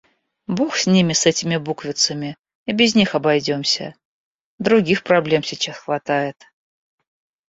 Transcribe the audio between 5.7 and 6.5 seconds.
хватает.